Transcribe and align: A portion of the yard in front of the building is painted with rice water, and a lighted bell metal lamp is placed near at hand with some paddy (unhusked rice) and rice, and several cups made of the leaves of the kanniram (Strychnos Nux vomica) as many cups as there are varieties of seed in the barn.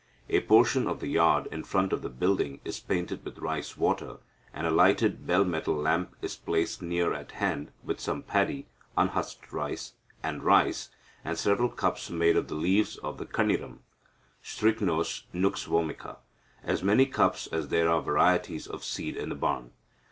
A 0.29 0.39
portion 0.41 0.87
of 0.87 0.99
the 0.99 1.07
yard 1.09 1.47
in 1.51 1.63
front 1.63 1.93
of 1.93 2.01
the 2.01 2.09
building 2.09 2.59
is 2.65 2.79
painted 2.79 3.23
with 3.23 3.37
rice 3.37 3.77
water, 3.77 4.17
and 4.51 4.65
a 4.65 4.71
lighted 4.71 5.27
bell 5.27 5.45
metal 5.45 5.75
lamp 5.75 6.15
is 6.23 6.35
placed 6.35 6.81
near 6.81 7.13
at 7.13 7.33
hand 7.33 7.71
with 7.83 7.99
some 7.99 8.23
paddy 8.23 8.65
(unhusked 8.97 9.53
rice) 9.53 9.93
and 10.23 10.41
rice, 10.43 10.89
and 11.23 11.37
several 11.37 11.69
cups 11.69 12.09
made 12.09 12.35
of 12.35 12.47
the 12.47 12.55
leaves 12.55 12.97
of 12.97 13.19
the 13.19 13.27
kanniram 13.27 13.81
(Strychnos 14.43 15.25
Nux 15.33 15.67
vomica) 15.67 16.17
as 16.63 16.81
many 16.81 17.05
cups 17.05 17.45
as 17.51 17.67
there 17.67 17.87
are 17.87 18.01
varieties 18.01 18.65
of 18.65 18.83
seed 18.83 19.15
in 19.15 19.29
the 19.29 19.35
barn. 19.35 19.71